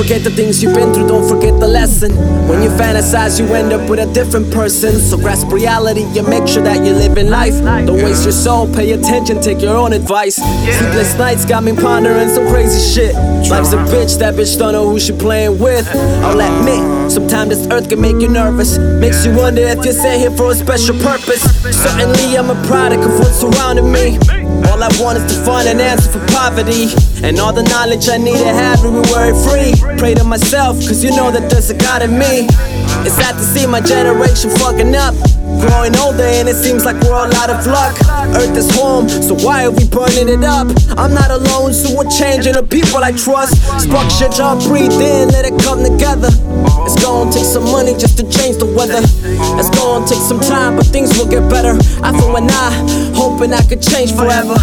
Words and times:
forget 0.00 0.24
the 0.24 0.30
things 0.30 0.62
you've 0.62 0.74
been 0.74 0.94
through, 0.94 1.06
don't 1.06 1.28
forget 1.28 1.52
the 1.60 1.68
lesson. 1.68 2.10
When 2.48 2.62
you 2.62 2.70
fantasize, 2.70 3.38
you 3.38 3.46
end 3.54 3.70
up 3.72 3.88
with 3.90 4.00
a 4.00 4.10
different 4.14 4.50
person. 4.50 4.98
So 4.98 5.18
grasp 5.18 5.52
reality 5.52 6.04
and 6.18 6.26
make 6.26 6.48
sure 6.48 6.62
that 6.62 6.82
you're 6.84 6.96
living 6.96 7.28
life. 7.28 7.52
Don't 7.62 8.02
waste 8.02 8.24
your 8.24 8.32
soul, 8.32 8.66
pay 8.72 8.92
attention, 8.92 9.42
take 9.42 9.60
your 9.60 9.76
own 9.76 9.92
advice. 9.92 10.36
Sleepless 10.36 11.18
nights 11.18 11.44
got 11.44 11.64
me 11.64 11.76
pondering 11.76 12.30
some 12.30 12.48
crazy 12.48 12.80
shit. 12.80 13.14
Life's 13.50 13.74
a 13.74 13.80
bitch, 13.92 14.18
that 14.20 14.34
bitch 14.36 14.58
don't 14.58 14.72
know 14.72 14.88
who 14.88 14.98
she 14.98 15.12
playing 15.12 15.58
with. 15.58 15.86
I'll 16.24 16.40
admit, 16.40 17.12
sometimes 17.12 17.50
this 17.50 17.66
earth 17.70 17.90
can 17.90 18.00
make 18.00 18.20
you 18.22 18.28
nervous. 18.28 18.78
Makes 18.78 19.26
you 19.26 19.36
wonder 19.36 19.62
if 19.62 19.84
you're 19.84 19.92
sent 19.92 20.20
here 20.20 20.30
for 20.30 20.52
a 20.52 20.54
special 20.54 20.96
purpose. 21.00 21.42
Certainly, 21.76 22.38
I'm 22.38 22.48
a 22.48 22.56
product 22.66 23.04
of 23.04 23.18
what's 23.18 23.40
surrounding 23.40 23.92
me. 23.92 24.16
All 24.70 24.82
I 24.82 24.88
want 25.00 25.18
is 25.18 25.26
to 25.34 25.44
find 25.44 25.68
an 25.68 25.80
answer 25.80 26.10
for 26.10 26.26
poverty. 26.28 26.88
And 27.22 27.38
all 27.38 27.52
the 27.52 27.64
knowledge 27.64 28.08
I 28.08 28.16
need 28.16 28.38
to 28.38 28.52
have 28.52 28.80
to 28.80 28.88
be 28.88 29.02
worry 29.12 29.34
free. 29.44 29.89
Pray 29.98 30.14
to 30.14 30.24
myself, 30.24 30.76
cause 30.76 31.02
you 31.04 31.10
know 31.10 31.30
that 31.30 31.50
there's 31.50 31.70
a 31.70 31.74
God 31.76 32.02
in 32.02 32.18
me. 32.18 32.46
It's 33.04 33.16
sad 33.16 33.34
to 33.36 33.42
see 33.42 33.66
my 33.66 33.80
generation 33.80 34.50
fucking 34.50 34.94
up. 34.94 35.14
Growing 35.60 35.96
older 35.98 36.24
and 36.24 36.48
it 36.48 36.56
seems 36.56 36.84
like 36.84 36.96
we're 37.02 37.12
all 37.12 37.28
out 37.36 37.50
of 37.50 37.66
luck. 37.66 37.92
Earth 38.36 38.56
is 38.56 38.70
home, 38.74 39.08
so 39.08 39.34
why 39.34 39.64
are 39.66 39.70
we 39.70 39.84
burning 39.88 40.28
it 40.28 40.44
up? 40.44 40.68
I'm 40.96 41.12
not 41.12 41.30
alone, 41.30 41.74
so 41.74 41.92
we're 41.96 42.08
changing 42.08 42.54
the 42.54 42.62
people 42.62 43.02
I 43.02 43.12
trust. 43.12 43.60
Structure, 43.76 44.28
job, 44.28 44.62
breathe 44.64 44.92
in, 44.92 45.28
let 45.28 45.44
it 45.44 45.58
come 45.60 45.82
together. 45.84 46.30
It's 46.86 46.96
gonna 47.02 47.32
take 47.32 47.44
some 47.44 47.64
money 47.64 47.92
just 47.92 48.16
to 48.18 48.24
change 48.30 48.56
the 48.56 48.66
weather. 48.66 49.02
It's 49.60 49.70
gonna 49.76 50.06
take 50.06 50.22
some 50.22 50.40
time, 50.40 50.76
but 50.76 50.86
things 50.86 51.12
will 51.18 51.28
get 51.28 51.44
better. 51.50 51.76
I 52.00 52.16
feel 52.16 52.32
when 52.32 52.48
I, 52.48 53.09
hoping 53.20 53.52
I 53.52 53.60
could 53.68 53.82
change 53.82 54.16
forever. 54.16 54.56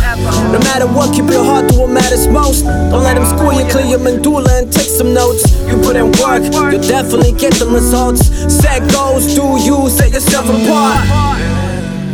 No 0.49 0.57
matter 0.65 0.87
what, 0.89 1.13
keep 1.13 1.29
your 1.29 1.45
heart 1.45 1.69
to 1.69 1.77
what 1.77 1.91
matters 1.91 2.25
most. 2.27 2.65
Don't 2.65 3.03
let 3.05 3.13
them 3.13 3.25
school 3.29 3.53
you, 3.53 3.69
clear 3.69 3.85
your 3.85 3.99
medulla 3.99 4.49
and 4.57 4.73
take 4.73 4.89
some 4.89 5.13
notes. 5.13 5.45
You 5.69 5.77
put 5.85 5.95
in 5.95 6.09
work, 6.17 6.41
you'll 6.41 6.81
definitely 6.81 7.33
get 7.37 7.53
the 7.61 7.67
results. 7.69 8.25
Set 8.49 8.81
goals, 8.91 9.35
do 9.37 9.45
you, 9.61 9.87
set 9.89 10.09
yourself 10.11 10.49
apart. 10.49 11.05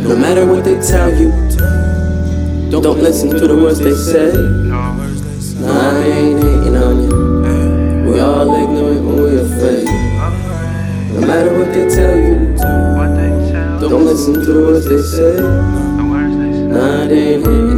No 0.04 0.14
matter 0.16 0.44
what 0.44 0.64
they 0.64 0.76
tell 0.84 1.08
you, 1.08 1.32
don't 2.68 3.00
listen 3.00 3.30
to 3.30 3.48
the 3.48 3.56
words 3.56 3.78
they 3.78 3.94
say. 3.94 4.28
I 5.64 5.96
ain't 6.04 6.42
hating 6.44 6.76
on 6.76 6.96
you. 7.04 8.12
We 8.12 8.20
all 8.20 8.52
ignorant 8.52 9.02
when 9.06 9.16
we 9.22 9.30
afraid. 9.40 9.86
No 11.14 11.20
matter 11.26 11.56
what 11.58 11.72
they 11.72 11.88
tell 11.88 12.16
you, 12.18 12.54
don't 13.88 14.04
listen 14.04 14.34
to 14.34 14.52
the 14.52 14.60
words 14.60 14.84
they 14.86 15.00
say. 15.00 15.93
They 16.74 17.34
ain't 17.34 17.73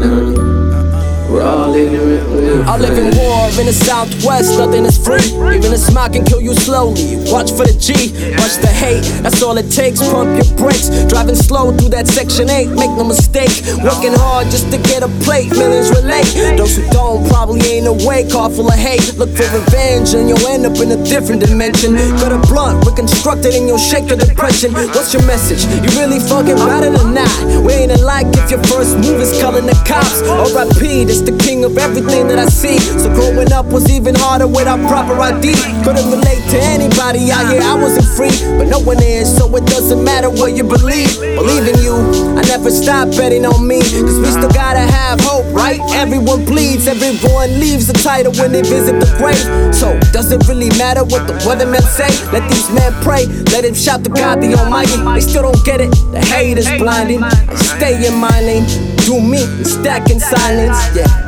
I 2.67 2.77
live 2.77 2.99
in 2.99 3.15
war 3.15 3.47
in 3.61 3.67
the 3.71 3.73
southwest, 3.73 4.59
nothing 4.59 4.85
is 4.85 4.99
free. 4.99 5.23
Even 5.55 5.73
a 5.73 5.79
smile 5.79 6.11
can 6.11 6.25
kill 6.25 6.41
you 6.41 6.55
slowly. 6.55 7.23
Watch 7.31 7.55
for 7.55 7.63
the 7.63 7.77
G, 7.79 8.11
watch 8.35 8.59
the 8.59 8.67
hate, 8.67 9.07
that's 9.23 9.43
all 9.43 9.57
it 9.57 9.71
takes. 9.71 10.01
Pump 10.01 10.35
your 10.35 10.51
brakes, 10.59 10.91
driving 11.07 11.37
slow 11.37 11.71
through 11.77 11.91
that 11.91 12.07
section 12.09 12.51
8, 12.51 12.75
make 12.75 12.91
no 12.99 13.05
mistake. 13.05 13.63
Working 13.79 14.15
hard 14.19 14.51
just 14.51 14.71
to 14.75 14.79
get 14.79 15.07
a 15.07 15.11
plate, 15.23 15.55
millions 15.55 15.91
relate. 15.91 16.27
Those 16.59 16.77
who 16.77 16.83
don't 16.91 17.23
probably 17.31 17.63
ain't 17.79 17.87
awake, 17.87 18.31
car 18.31 18.51
full 18.51 18.67
of 18.67 18.75
hate. 18.75 19.15
Look 19.15 19.31
for 19.31 19.47
revenge 19.55 20.15
and 20.15 20.29
you'll 20.29 20.47
end 20.51 20.67
up 20.67 20.77
in 20.83 20.91
a 20.91 21.01
different 21.07 21.47
dimension. 21.47 21.95
Got 22.19 22.35
a 22.35 22.43
blunt, 22.51 22.85
reconstructed 22.85 23.55
and 23.55 23.71
you'll 23.71 23.79
shake 23.79 24.11
the 24.11 24.17
depression. 24.17 24.75
What's 24.75 25.15
your 25.15 25.23
message? 25.31 25.63
You 25.79 25.91
really 25.95 26.19
fucking 26.19 26.59
about 26.59 26.83
it 26.83 26.99
or 26.99 27.07
not? 27.07 27.31
We 27.63 27.73
ain't 27.73 27.93
alike 27.93 28.27
if 28.35 28.51
your 28.51 28.63
first 28.67 28.99
move 28.99 29.23
is 29.23 29.31
calling 29.41 29.67
the 29.67 29.79
cops. 29.87 30.27
RIP, 30.27 31.07
this 31.07 31.23
the 31.23 31.37
king 31.39 31.56
of 31.67 31.77
everything 31.79 32.29
that 32.29 32.39
I 32.39 32.47
see. 32.47 32.79
So 32.79 33.11
growing 33.13 33.53
up 33.53 33.67
was 33.67 33.91
even 33.91 34.15
harder 34.15 34.47
without 34.47 34.79
proper 34.87 35.19
ID. 35.19 35.53
Couldn't 35.83 36.07
relate 36.15 36.43
to 36.55 36.59
anybody 36.63 37.31
out 37.35 37.51
here, 37.51 37.61
I 37.61 37.75
wasn't 37.75 38.07
free. 38.15 38.31
But 38.57 38.71
no 38.71 38.79
one 38.79 39.03
is, 39.03 39.27
so 39.27 39.51
it 39.57 39.67
doesn't 39.67 40.03
matter 40.03 40.31
what 40.31 40.55
you 40.57 40.63
believe. 40.63 41.11
Believe 41.35 41.67
in 41.67 41.79
you, 41.83 41.99
I 42.39 42.43
never 42.47 42.71
stop 42.71 43.11
betting 43.19 43.45
on 43.45 43.67
me. 43.67 43.81
Cause 43.83 44.19
we 44.23 44.31
still 44.31 44.55
gotta 44.55 44.81
have 44.81 45.19
hope, 45.21 45.47
right? 45.53 45.81
Everyone 45.99 46.45
bleeds, 46.45 46.87
everyone 46.87 47.59
leaves 47.59 47.89
the 47.89 47.99
title 47.99 48.33
when 48.39 48.53
they 48.53 48.63
visit 48.63 49.01
the 49.03 49.11
grave. 49.19 49.43
So, 49.75 49.99
does 50.15 50.31
it 50.31 50.47
really 50.47 50.71
matter 50.79 51.03
what 51.03 51.27
the 51.27 51.35
weathermen 51.43 51.83
say? 51.83 52.09
Let 52.31 52.49
these 52.49 52.71
men 52.71 52.95
pray, 53.03 53.27
let 53.51 53.65
him 53.65 53.75
shout 53.75 54.05
to 54.05 54.11
God 54.11 54.41
the 54.41 54.55
Almighty. 54.55 54.97
They 55.15 55.21
still 55.21 55.43
don't 55.43 55.65
get 55.65 55.81
it, 55.81 55.91
the 56.15 56.23
hate 56.23 56.59
is 56.59 56.71
blinding. 56.79 57.23
I 57.23 57.35
stay 57.57 58.07
in 58.07 58.15
my 58.15 58.41
lane, 58.41 58.67
do 59.03 59.21
me, 59.21 59.43
stack 59.65 60.11
in 60.11 60.21
silence. 60.21 60.79
Yeah, 60.95 61.27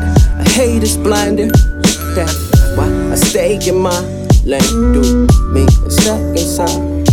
hate 0.59 0.83
is 0.83 0.97
blinding. 0.97 1.53
That's 2.17 2.35
why 2.77 2.89
I 3.13 3.15
stay 3.15 3.61
in 3.69 3.79
my 3.79 4.01
lane. 4.45 4.93
Do 4.93 5.03
me 5.55 5.65
a 5.87 5.91
second 5.91 6.39
sign. 6.39 7.05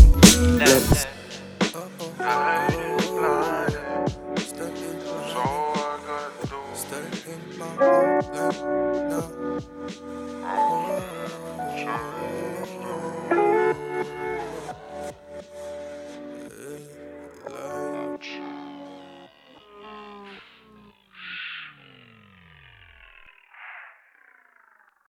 Let's 0.57 1.05